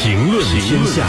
[0.00, 1.04] 评论天下，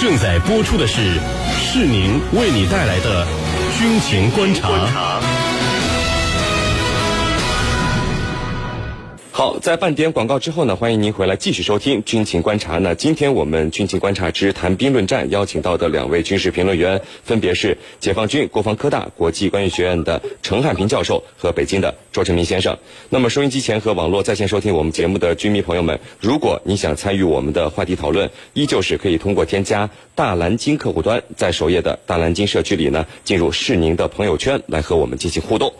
[0.00, 1.20] 正在播出的是
[1.60, 3.26] 是宁为你带来的
[3.78, 5.27] 军情观察。
[9.38, 12.78] 好，在半点广告之后呢，欢迎您回来继续收听军情观察。
[12.78, 22.76] 那今天我们军情观察之谈兵论战邀请到的两位军事评论员，分别是解放军国防科大国际关系学院的陈汉平教授和北京的卓成民先生。
[23.10, 35.72] 那么收音机前和网络在线收听我们节目的军迷朋友们，如果你想参与我们的话题讨论，依旧是可以通过添加大蓝鲸客户端，在首页的大蓝鲸社区里呢，进入是宁的朋友圈来和我们进行互动。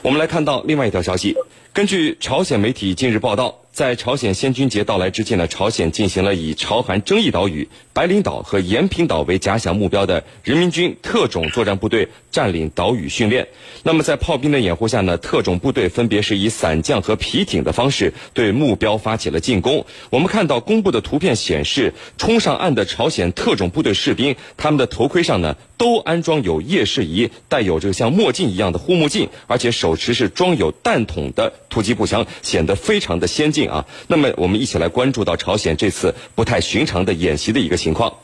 [0.00, 1.36] 我们来看到另外一条消息。
[1.74, 13.48] 根据朝鲜媒体近日报道，在朝鲜先军节到来之际呢，朝鲜进行了以朝韩争议岛屿白领岛和延坪岛为假想目标的人民军特种作战部队占领岛屿训练。
[13.82, 19.86] 那么在炮兵的掩护下呢，特种部队分别是以伞降和皮艇的方式对目标发起了进攻。
[20.10, 31.54] 我们看到公布的图片显示，冲上岸的朝鲜特种部队士兵，他们的头盔上呢都安装有夜视仪，带有这个像墨镜一样的护目镜，而且手持是装有弹筒的。
[31.70, 33.86] 突击步枪显得非常的先进啊！
[34.08, 38.14] 那么我们一起来关注到朝鲜这次不太寻常的演习的一个情况。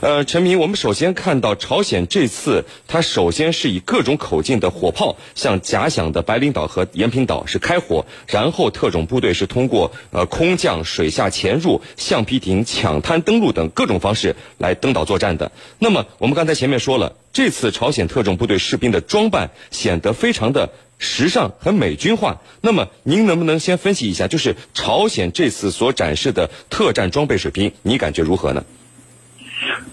[0.00, 15.52] 呃，陈明，我们首先看到朝鲜这次，它首先是以各种口径的火炮向假想的白领岛和延坪岛是开火，然后特种部队是通过呃空降、水下潜入、橡皮艇抢滩登陆等各种方式来登岛作战的。
[15.78, 20.70] 那么我们刚才前面说了，这次朝鲜特种部队士兵的装扮显得非常的。
[21.02, 28.64] 时尚和美军化，那么您能不能先分析一下，就是朝鲜这次所展示的特战装备水平，你感觉如何呢？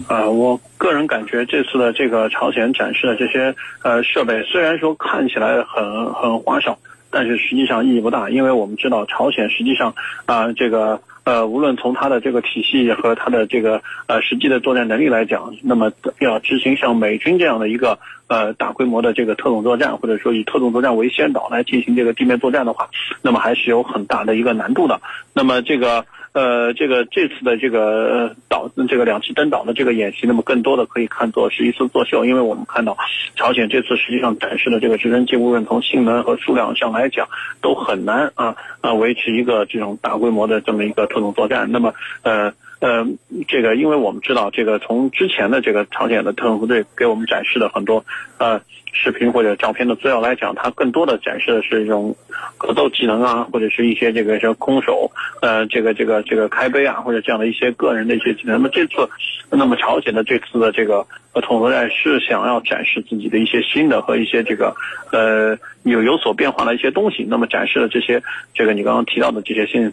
[0.08, 6.78] 呃，我个人感觉这次的这个朝鲜展示的这些呃设备，虽然说看起来很很花哨，
[7.10, 9.94] 但是实际上意义不大，因为我们知道朝鲜实际上
[10.26, 11.02] 啊这个。
[11.28, 22.88] 呃，无论从它的这个体系和它的这个呃实际的作战能力来讲，那么要执行像美军这样的一个呃大规模的这个特种作战，或者说以特种作战为先导来进行这个地面作战的话，
[23.22, 25.02] 那么还是有很大的一个难度的。
[25.34, 26.06] 那么这个。
[26.34, 32.98] 呃，这个这次的这个导，这个两栖登岛的这个演习，那么更多的可以看作是一次作秀，因为我们看到，
[33.36, 37.28] 朝鲜这次实际上展示的这个直升机，无论从性能和数量上来讲，
[37.62, 41.72] 都很难啊啊维持一个这种大规模的这么一个特种作战。
[41.72, 42.54] 那么，呃。
[42.80, 43.06] 呃，
[43.48, 48.06] 这个，因为我们知道，这个从之前的这个朝鲜的特种部队给我们展示的很多
[48.38, 48.62] 呃
[48.94, 52.16] 视频或者照片的资料来讲，它更多的展示的是一种
[52.58, 55.12] 格斗技能啊，或者是一些这个像空手
[55.42, 58.54] 呃这个这个这个开杯啊，或者这样的一些个人的一些技能。
[58.54, 59.10] 那么这次，
[59.50, 64.76] 那么朝鲜的这次的这个特种作战是想要展示自己的一些新的和一些这个
[65.12, 67.26] 呃有有所变化的一些东西。
[67.28, 68.22] 那么展示了这些
[68.54, 69.92] 这个你刚刚提到的这些新的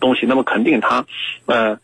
[0.00, 1.04] 东西，那么肯定它
[1.44, 1.78] 呃。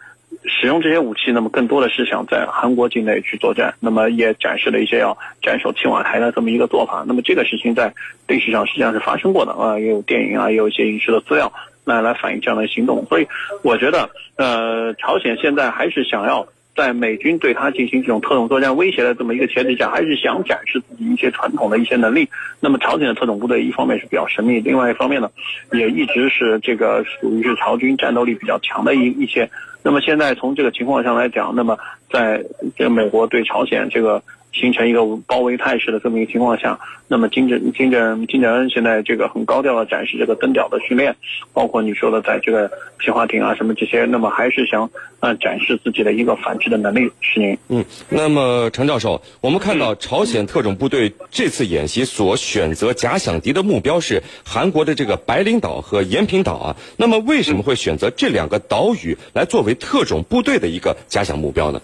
[0.44, 7.04] 使用这些武器，那么更多的是想在韩国境内去作战，那么也展示了一些要斩首青瓦台的这么一个做法。
[7.06, 7.92] 那么这个事情在
[8.26, 11.52] 历史上实际上是发生过的啊，也有电影啊，也有一些影视的资料
[11.84, 13.04] 来来反映这样的行动。
[13.06, 13.26] 所以
[13.62, 16.46] 我觉得，呃，朝鲜现在还是想要
[16.80, 22.26] 在美军对他进行这种特种作战威胁的这么一个前提下，还是想展示自己一些传统的一些能力。
[22.58, 25.30] 那么朝鲜的特种部队一方面是比较神秘，另外一方面呢，
[25.72, 29.46] 也一直是这个属于是朝军战斗力比较强的一一些。
[29.82, 31.76] 那么现在从这个情况上来讲，那么
[32.10, 32.42] 在
[32.74, 34.22] 这个美国对朝鲜这个。
[34.52, 41.14] 形成一个包围态势的这么一个情况下，那么金正金正金正恩现在这个很高调的展示这个登岛的训练，
[41.52, 44.90] 包括你说的在这个皮划艇啊什么这些，那么还是想
[45.20, 47.10] 呃展示自己的一个反制的能力。
[47.20, 47.56] 是您。
[47.68, 61.80] 嗯，那么陈教授，我们看到朝鲜特种部队这次演习所选择假想敌的目标是韩国的这个白领岛和延坪岛啊，那么为什么会选择这两个岛屿来作为特种部队的一个假想目标呢？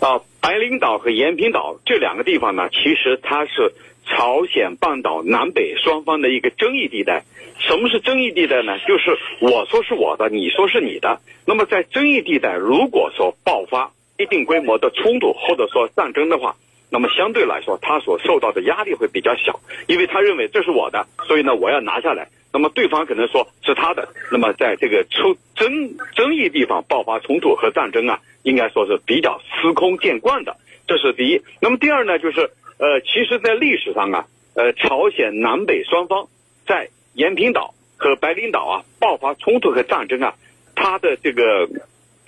[0.00, 0.20] 啊。
[0.46, 3.72] 白领岛和延坪岛这两个地方呢，其实它是
[4.04, 7.24] 朝鲜半岛南北双方的一个争议地带。
[7.58, 8.78] 什么是争议地带呢？
[8.86, 11.18] 就是我说是我的，你说是你的。
[11.48, 16.54] 那么在争议地带，如果说爆发一定规模的冲突或者说战争的话，
[16.92, 19.58] 那么相对来说，他所受到的压力会比较小，
[19.88, 22.28] 因为他认为这是我的，所以呢，我要拿下来。
[22.56, 25.68] 那么对方可能说是他的，那么在这个出争
[26.14, 30.56] 争议地方爆发冲突和战争啊，应该说是比较司空见惯的，
[30.86, 31.42] 这是第一。
[31.60, 36.28] 那么第二呢，就是呃，其实，在历史上啊，呃，朝鲜南北双方
[36.66, 40.34] 在延平岛和白领岛啊爆发冲突和战争啊，
[40.74, 41.68] 它的这个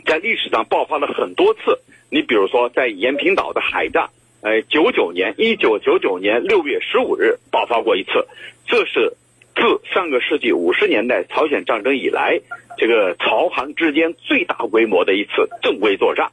[0.05, 1.81] 在历史上爆发了很多次。
[2.11, 4.11] 你比如说，在延平岛的海战，
[4.43, 8.27] 呃，九九年，一九九九年六月十五日爆发过一次，
[8.67, 9.15] 这是。
[9.59, 12.41] 自上个世纪五十年代朝鲜战争以来，
[12.77, 16.31] 这个朝韩之间最大规模的一次正规作战。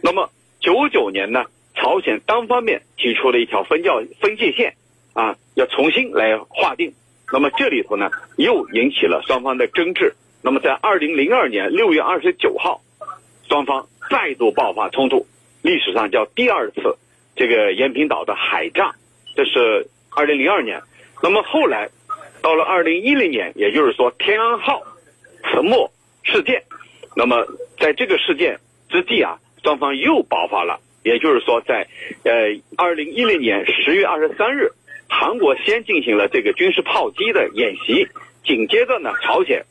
[0.00, 0.30] 那么
[0.60, 4.74] 九九年呢，朝鲜单方面提出了一条分教分界线，
[5.14, 6.94] 啊，要重新来划定。
[7.32, 10.14] 那么这里头呢，又引起了双方的争执。
[10.40, 12.82] 那么在二零零二年六月二十九号，
[13.48, 15.26] 双方再度爆发冲突，
[15.60, 16.96] 历史上叫第二次
[17.34, 18.94] 这个延坪岛的海战，
[19.34, 20.82] 这是二零零二年。
[21.22, 21.90] 那么后来
[22.42, 24.82] 到了二零一零年，也就是说天安号
[25.44, 25.90] 沉没
[26.22, 26.62] 事件。
[27.16, 27.46] 那么
[27.78, 28.58] 在这个事件
[28.88, 31.86] 之际啊，双方又爆发了，也就是说在
[32.24, 32.32] 呃
[32.76, 34.70] 二零一零年十月二十三日，
[35.08, 38.06] 韩国先进行了这个军事炮击的演习。
[38.42, 39.62] 紧接着呢，朝鲜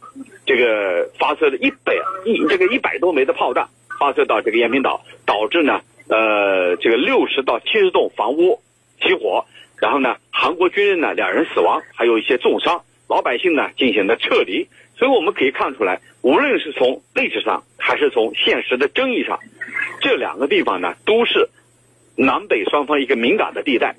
[0.46, 3.68] 这个发射了一百一这个一百多枚的炮弹
[4.00, 8.62] 发射到这个延坪岛，导致呢呃这个六十到七十栋房屋
[9.02, 9.46] 起火，
[9.82, 14.68] 然后呢韩国军人呢两人死亡，还有一些重伤，老百姓呢进行了撤离。
[14.98, 19.40] 所以我们可以看出来，无论是从历史上还是从现实的争议上，
[20.02, 21.50] 这两个地方呢都是
[22.16, 23.96] 南北双方一个敏感的地带，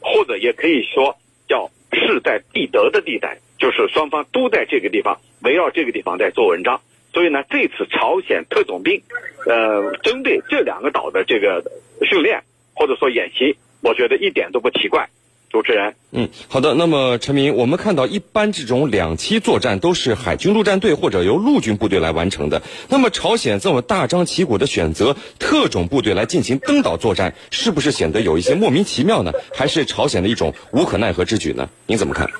[0.00, 1.16] 或者也可以说
[1.48, 3.38] 叫势在必得的地带。
[3.58, 6.80] 就是双方都在这个地方围绕这个地方在做文章，
[7.12, 9.00] 所以呢，这次朝鲜特种兵，
[9.46, 11.62] 呃，针对这两个岛的这个
[12.02, 12.42] 训练
[12.74, 15.08] 或者说演习，我觉得一点都不奇怪。
[15.52, 16.72] 主持人，嗯，好的。
[16.74, 22.62] 那么陈明，我们看到一般这种两栖作战都是海军陆战队或者由陆军部队来完成的。
[22.88, 29.32] 那么朝鲜这么大张旗鼓的选择特种部队来进行登岛作战，是不是显得有一些莫名其妙呢？
[29.54, 31.68] 还是朝鲜的一种无可奈何之举呢？
[31.86, 32.30] 您怎么看？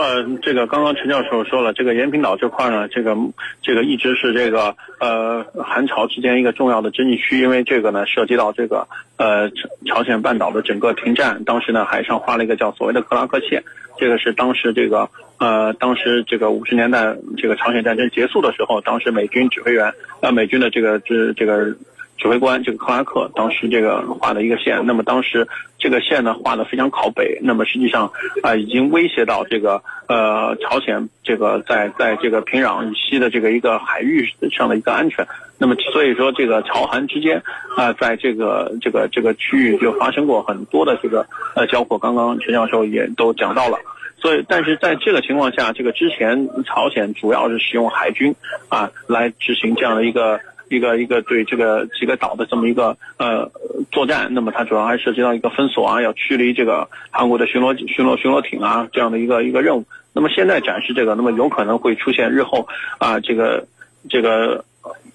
[0.00, 3.14] 呃，这个刚刚陈教授说了，这个延坪岛这块呢，这个
[3.60, 8.88] 这个一直是这个呃韩朝之间一个重要的争议区，因为这个呢涉及到这个
[9.18, 9.50] 呃
[9.84, 13.62] 朝鲜半岛的整个停战，当时呢海上画了一个叫所谓的克拉克线，
[13.98, 19.92] 这个是当时这个呃当时这个五十年代这个朝鲜战争结束的时候，当时美军指挥员
[20.22, 21.76] 呃美军的这个这这个。
[22.20, 28.12] 指挥官这个克拉克当时这个画的一个线，那么当时这个线呢画的非常靠北，那么实际上
[28.42, 35.26] 啊已经威胁到这个呃朝鲜这个在在这个平壤以西的这个一个海域上的一个安全，
[35.56, 37.42] 那么所以说这个朝韩之间
[37.74, 41.26] 啊在这个这个这个区域就发生过很多的这个
[41.56, 43.78] 呃交火，刚刚陈教授也都讲到了，
[44.18, 48.34] 所以但是在这个情况下，这个之前朝鲜主要是使用海军
[48.68, 50.38] 啊来执行这样的一个。
[50.70, 53.50] 一个一个对这个几个岛的这么一个呃
[53.90, 59.84] 作战，那么它主要还涉及到一个封锁啊，要驱离这个韩国的巡逻巡逻巡逻艇啊这样的一个一个任务。
[60.12, 62.68] 那么现在展示这个，那么有可能会出现日后
[62.98, 63.66] 啊这个
[64.08, 64.64] 这个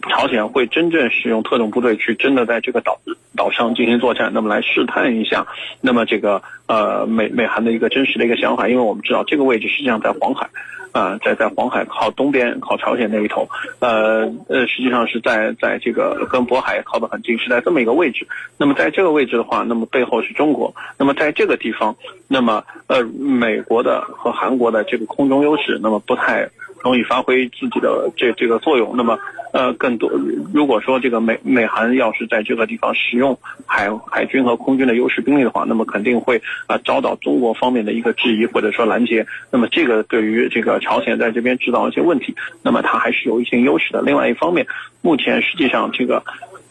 [0.09, 3.00] 朝鲜会真正使用特种部队去真的在这个岛
[3.35, 5.45] 岛上进行作战，那么来试探一下，
[5.81, 10.50] 那么这个呃美美韩的一个真实的一个想法，因为我们知道这个位置实际上在黄海。
[10.95, 13.45] 啊，在在黄海靠东边，靠朝鲜那一头，
[13.79, 18.25] 呃呃，实际上是在在这个跟渤海靠得很近，是在这么一个位置。
[18.57, 20.73] 那么在这个位置的话，那么背后是中国。
[20.97, 21.94] 那么在这个地方，
[22.29, 26.50] 那么呃，美国的和韩国的这个空中优势，那么不太。
[26.85, 28.93] 容易发挥自己的这这个作用。
[28.95, 29.17] 那么，
[29.53, 30.11] 呃，更多
[30.53, 33.35] 如果说这个美美韩要是在这个地方使用
[33.65, 39.25] 海海军和空军的优势兵力的话，那么肯定会啊遭到中国方面的一个质疑或者说拦截。
[39.49, 44.03] 那么这个对于这个朝鲜在这边制造一些问题，那么它还是有一些优势的。
[44.03, 44.67] 另外一方面，
[45.01, 46.23] 目前实际上这个。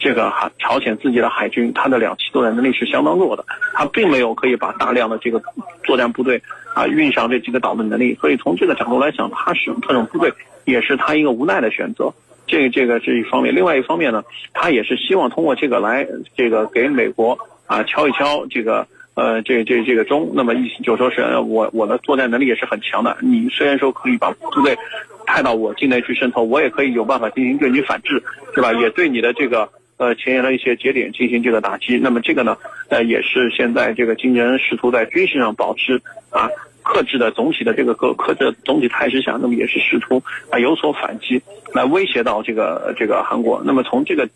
[0.04, 5.42] 这个海朝鲜自己的海军，它的两栖作战能力是相当弱的，它并没有可以把大量的这个
[5.82, 6.42] 作战部队
[6.74, 10.30] 啊运上这几个岛的能力，所以从这个角度来讲，它使用特种部队
[10.66, 12.12] 也是它一个无奈的选择。
[12.46, 16.06] 这这个是一方面，另外一方面呢，它也是希望通过这个来
[16.36, 24.76] 这个给美国啊敲一敲这个呃这这这个钟，那么意思就说是我我的作战能力也是很强的，你虽然说可以把部队
[25.24, 28.22] 派到我境内去渗透，我也可以有办法进行对你反制，
[28.54, 28.70] 是吧？
[28.74, 29.66] 也对你的这个。
[29.96, 32.56] 呃，前沿的一些节点进行这个打击，那么这个呢，
[32.88, 36.48] 呃，也是现在这个金正恩试图在军事上保持啊
[36.82, 41.40] 克制的总体的这个各克制总体态势下，那么也是试图啊有所反击，
[41.72, 43.62] 来威胁到这个这个韩国。
[43.64, 44.28] 那么从这个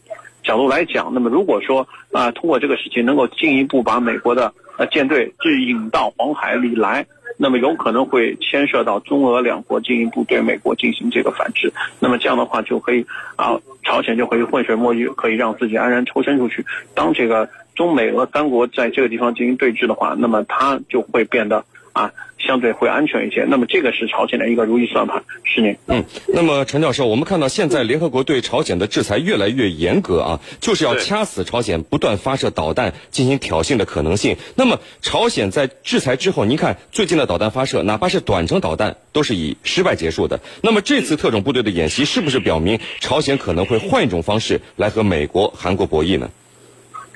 [0.49, 7.05] 角度来讲，那么如果说啊通过这个事情能够进一步把美国的呃舰队是引到黄海里来。
[7.41, 16.67] 那么有可能会牵涉到中俄两国进一步对美国进行这个反制，那么这样的话就可以啊，朝鲜就可以浑水摸鱼，可以让自己安然抽身出去。
[16.95, 23.45] 当这个中美俄三国在这个地方进行对峙的话，那么它就会变得啊相对会安全一些。
[23.45, 25.77] 那么这个是朝鲜的一个如意算盘，是您。
[25.87, 34.37] 嗯，那么陈教授，我们看到现在联合国对朝鲜的制裁越来越严格啊，就是要掐死朝鲜不断发射导弹进行挑衅的可能性。
[34.55, 40.41] 那么朝鲜在制裁之后，您看最近的导弹发射，哪怕是短程导弹，都是以失败结束的。
[40.63, 46.31] 那么这次特种部队的演习是不是表明朝鲜可能会换一种方式来和美国、韩国博弈呢？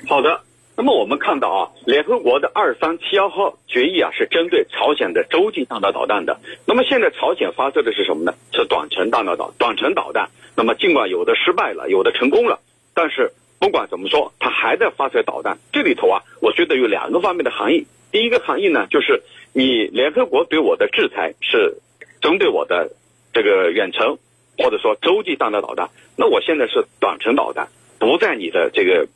[0.09, 0.41] 好的。
[0.75, 6.41] 那么我们看到啊，联合国的二三七幺号决议啊，是针对朝鲜的洲际弹道导弹的。
[6.67, 8.35] 那么现在朝鲜发射的是什么呢？
[8.53, 10.31] 是短程弹道导短程导弹。
[10.57, 12.59] 那么尽管有的失败了，有的成功了，
[12.95, 15.59] 但是不管怎么说，它还在发射导弹。
[15.73, 17.87] 这里头啊，我觉得有两个方面的含义。
[18.11, 21.77] 第一个含义呢，就是你联合国对我的制裁是
[22.21, 22.91] 针对我的
[23.35, 24.19] 这个远程
[24.59, 25.91] 或者说洲际弹道导弹。
[26.17, 29.07] 那我现在是短程导弹，不在你的这个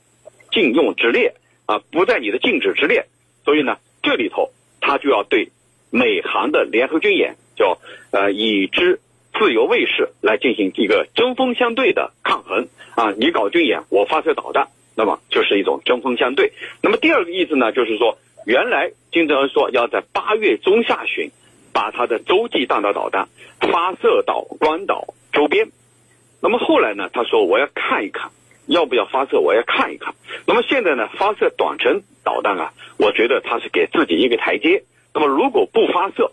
[0.51, 1.35] 禁用之列。
[1.67, 3.07] 啊，不在你的禁止之列，
[3.45, 5.51] 所以呢，这里头他就要对
[5.91, 7.79] 美韩的联合军演，叫
[8.13, 9.01] 呃以之
[9.35, 16.53] 自由卫士来进行一个针锋相对的抗衡啊，你搞军演，我发射导弹，那么就是一种针锋相对。
[16.83, 21.31] 那么第二个意思呢，就是说，原来金正恩说要在八月中下旬
[21.73, 25.69] 把他的洲际弹道导弹发射到关岛周边，
[26.41, 28.31] 那么后来呢，他说我要看一看。
[28.69, 29.39] 要不要发射？
[29.39, 30.13] 我要看一看。
[30.47, 31.09] 那么现在呢？
[31.19, 34.85] 发射短程导弹啊，我觉得他是给自己一个台阶。
[35.13, 36.31] 那么如果不发射，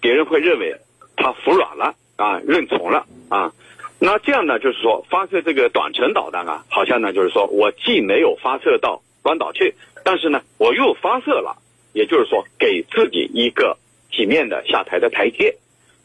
[0.00, 0.76] 别人会认为
[1.16, 3.52] 他服软了啊，认从了啊。
[3.98, 11.56] 那这样呢，就是说发射这个短程导弹啊，好像呢就是说我既没有发射到关岛去，但是呢我又发射了，
[11.94, 13.78] 也就是说给自己一个
[14.10, 15.56] 体面的下台的台阶。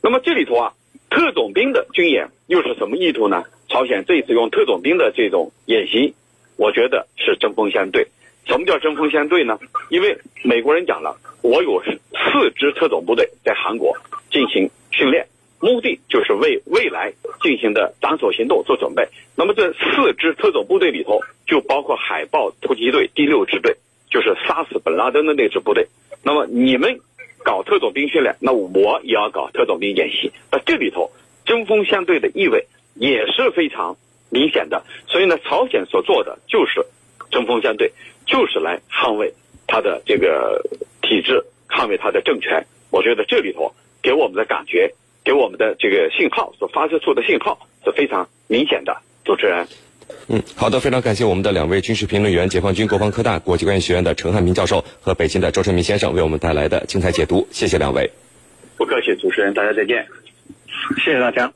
[0.02, 0.74] 那么这里头啊，
[1.10, 3.44] 特种兵的军演又是什么意图呢？
[3.68, 6.16] 朝鲜这一次用特种兵的这种演习，
[6.62, 8.06] 我觉得是针锋相对。
[8.46, 9.58] 什么叫针锋相对呢？
[9.90, 13.98] 因为美国人讲了，我有四支特种部队在韩国
[14.30, 15.26] 进行训练，
[15.60, 19.08] 目的就是为未来进行的斩首行动做准备。
[19.36, 23.78] 那么这四支特种部队里头，就包括海豹突击队第六支队，
[24.12, 25.88] 就是杀死本拉登的那支部队。
[26.22, 27.00] 那么你们
[27.44, 30.32] 搞特种兵训练，那我也要搞特种兵演习。
[30.52, 31.10] 那这里头
[31.44, 32.68] 针锋相对的意味。
[32.94, 33.96] 也是非常
[34.32, 36.84] 明显的，所以呢，朝鲜所做的就是
[37.30, 37.92] 针锋相对，
[38.26, 39.34] 就是来捍卫
[39.68, 40.64] 他的这个
[41.02, 42.66] 体制，捍卫他的政权。
[42.90, 48.98] 我觉得这里头给我们的感觉，给我们的这个信号所发射出的信号是非常明显的。
[49.24, 49.68] 主持人，
[50.28, 57.48] 嗯，好的，非常感谢我们的两位军事评论员，解放军国防科大国际关系学院的陈汉民教授和北京的周成明先生为我们带来的精彩解读。
[57.52, 58.10] 谢谢两位，
[58.78, 60.08] 不客气，主持人，大家再见，
[61.04, 61.54] 谢谢大家。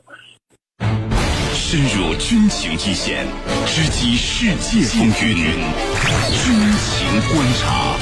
[1.76, 3.26] 深入军情一线，
[3.66, 5.36] 直击世界风云，
[6.32, 7.98] 军情观察。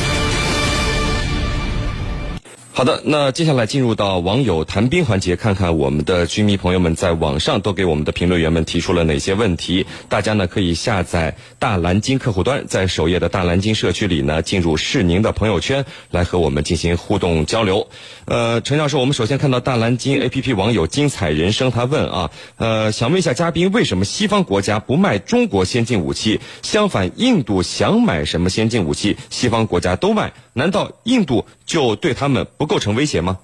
[2.72, 9.86] 好的，那接下来进入到网友谈兵环节，看看我们的军迷朋友们在网上都给我们的评论员们提出了哪些问题。
[10.08, 17.88] 大家呢可以下载大蓝鲸客户端，在首页的大蓝鲸社区里呢，进入是宁的朋友圈来和我们进行互动交流。
[18.26, 30.32] 呃，陈教授，我们首先看到大蓝鲸 APP 网友精彩人生他问啊，呃，想问一下嘉宾，为什么西方国家不卖中国先进武器，相反印度想买什么先进武器，西方国家都卖？
[30.54, 33.38] 难道印度就对他们不构成威胁吗？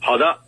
[0.00, 0.38] 好的，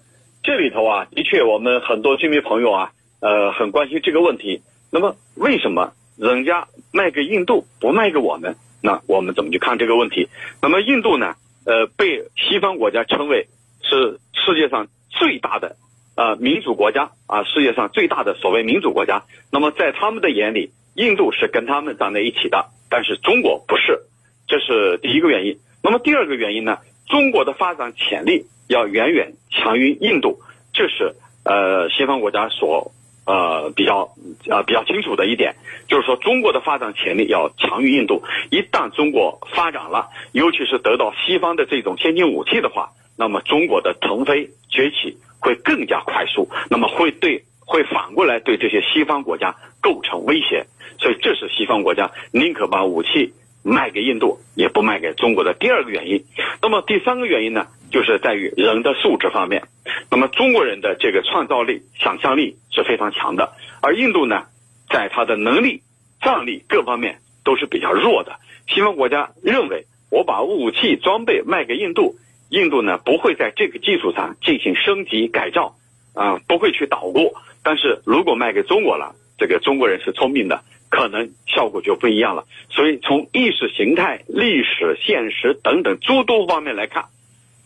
[0.42, 4.62] 这里头啊，的确我们很多居民朋友啊，呃，很关心这个问题。
[4.90, 8.56] 那么为什么人家卖给印度不卖给我们？
[8.80, 10.28] 那我们怎么去看这个问题？
[10.60, 11.36] 那么印度呢？
[11.64, 13.48] 呃，被西方国家称为
[13.82, 15.76] 是世界上最大的
[16.14, 19.24] 啊民主国家啊，世界上最大的所谓民主国家。
[19.50, 24.00] 那么在他们的眼里，印度是跟他们站在一起的，但是中国不是，
[24.46, 25.58] 这是第一个原因。
[25.82, 26.78] 那么第二个原因呢？
[27.06, 30.40] 中国的发展潜力要远远强于印度，
[30.72, 32.92] 这是呃西方国家所
[33.26, 34.14] 呃比较
[34.48, 35.56] 呃比较清楚的一点，
[35.88, 38.22] 就是说中国的发展潜力要强于印度。
[38.50, 50.66] 一旦中国发展了，尤其是得到西方的这种先进武器的话，那么中国的腾飞崛起会更加快速，那么会对会反过来对这些西方国家构成威胁。
[50.98, 53.34] 所以这是西方国家宁可把武器。
[53.66, 56.26] 卖给印度也不卖给中国的第二个原因，
[56.60, 59.68] 那么第三个原因呢，就是在于人的素质方面。
[60.10, 64.46] 那么中国人的这个创造力、想象力是非常强的，而印度呢，
[64.90, 65.82] 在他的能力、
[66.20, 68.40] 战力各方面都是比较弱的。
[68.66, 72.16] 西方国家认为，我把武器装备卖给印度，
[72.50, 75.76] 印度呢不会在这个基础上进行升级改造，
[76.14, 77.36] 啊，不会去捣鼓。
[77.62, 80.64] 但是如果卖给中国了，这个中国人是聪明的。
[80.90, 82.44] 可能效果就不一样了。
[82.70, 87.06] 所以从意识形态、历史、现实等等诸多方面来看，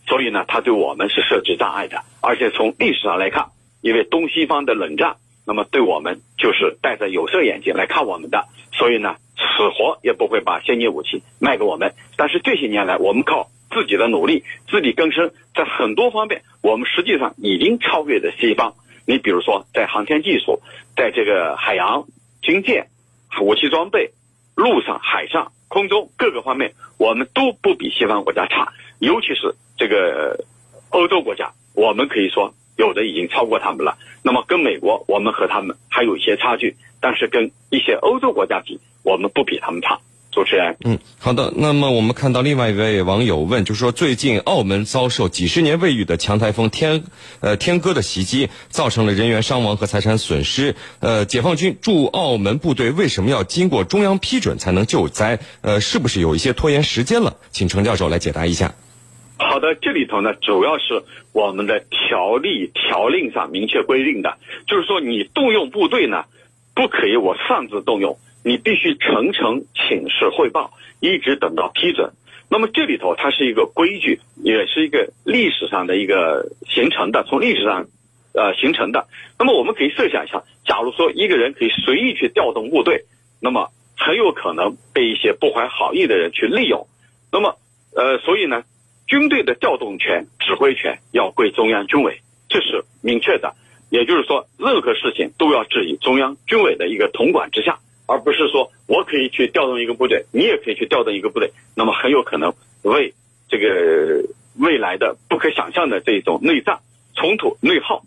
[0.09, 2.01] 所以呢，它对我们是设置障碍的。
[2.19, 3.51] 而且从历史上来看，
[3.81, 11.93] 因为东西方的冷战，那么对我们就是戴着有色眼镜来看我们的，所以呢，死活也不会把先进武器卖给我们。
[12.17, 18.73] 但是这些年来，我们靠自己的努力、自力更生，在很多方面，我们实际上已经超越了西方。
[19.05, 20.61] 你比如说，在航天技术，
[20.95, 22.05] 在这个海洋、
[22.41, 22.87] 军舰、
[23.41, 24.11] 武器装备、
[24.55, 28.73] 陆上、海上、空中各个方面，我们都不比西方国家差。
[28.99, 30.45] 尤其是这个
[30.89, 33.97] 欧洲国家，我们可以说有的已经超过他们了。
[34.21, 40.01] 那么跟美国，我们和他们还有一些差距，但是跟一些欧洲国家比，我们不比他们差。
[40.31, 41.51] 主持人，嗯，好的。
[41.55, 47.03] 那么我们看到另外一位网友问，就是说最近澳门遭受几十年未遇的强台风天，
[47.39, 50.75] 呃天鸽的袭击，造成了人员伤亡和财产损失。
[50.99, 55.39] 呃，解放军驻澳门部队为什么要经过中央批准才能救灾？
[55.61, 57.37] 呃，是不是有一些拖延时间了？
[57.49, 58.75] 请程教授来解答一下。
[59.41, 66.25] 好的，这里头呢，主要是我们的条例条令上明确规定的，就是说你动用部队呢，
[66.75, 68.19] 不可以我擅自动用。
[68.43, 72.11] 你必须层层请示汇报，一直等到批准。
[72.49, 77.87] 那么这里头它是一个规矩，也是一个历史上的一个形成的，从历史上
[78.33, 79.07] 呃形成的。
[79.37, 83.05] 那么我们可以设想一下，假如说一个人可以随意去调动部队，
[83.41, 86.87] 那么很有可能被一些不怀好意的人去利用。
[87.31, 87.57] 那么
[87.95, 88.63] 呃，所以呢，
[89.09, 93.55] 军队的调动权、指挥权要归中央军委，这是明确的。
[93.89, 97.79] 也就是说，任何事情都要置于中央军委的一个统管之下。
[98.11, 103.13] 而不是说我可以去调动一个部队，你也可以去调动一个部队，那么很有可能为
[103.47, 104.25] 这个
[104.57, 106.79] 未来的不可想象的这种内战、
[107.15, 108.03] 冲突、内耗，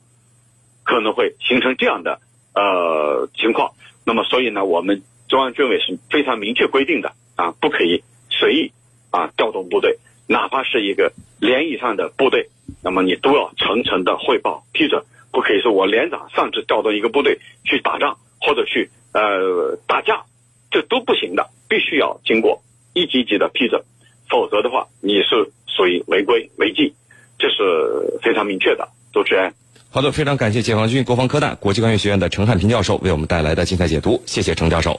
[0.82, 2.20] 可能会形成这样的
[2.52, 3.74] 呃情况。
[4.04, 8.72] 那么，所以呢，我们中央军委是非常明确规定的啊，不可以随意
[9.10, 9.98] 啊调动部队，
[10.32, 12.48] 哪怕是一个连以上的部队，
[12.82, 18.90] 那么你都要层层的汇报批准，不可以说我连长擅自调动一个部队去打仗或者去。
[19.14, 20.22] 呃，打架，
[20.70, 22.62] 这都不行的，必须要经过
[22.94, 23.84] 一级级的批准，
[24.30, 26.94] 否则的话，你是属于违规违纪，
[27.38, 28.88] 这是非常明确的。
[29.12, 29.52] 主持人，
[29.90, 34.98] 好的，非常感谢解放军国防科大国际关系学院的陈汉平教授为我们带来的精彩解读，谢谢陈教授，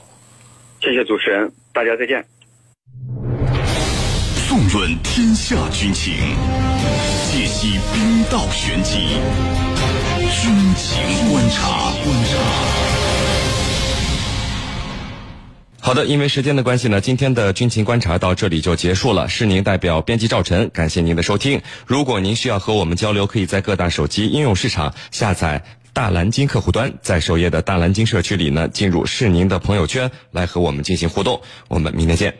[0.80, 3.33] 谢谢主持人，大家再见。
[4.54, 6.14] 纵论天下军情，
[7.28, 9.08] 解析兵道玄机，
[10.30, 11.90] 军情观察。
[12.04, 12.38] 观察。
[15.80, 19.28] 好的，因为时间的关系呢，今天的军情观察到这里就结束了。
[19.28, 21.60] 是您代表编辑赵晨，感谢您的收听。
[21.84, 31.42] 如果您需要和我们交流，可以在各大手机应用市场下载大蓝鲸客户端，在首页的大蓝鲸社区里呢，进入是您的朋友圈来和我们进行互动。
[31.66, 32.32] 我们明天见。